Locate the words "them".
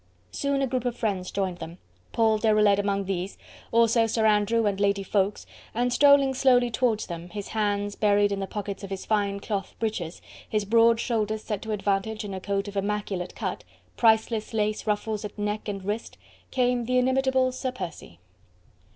1.59-1.77, 7.05-7.29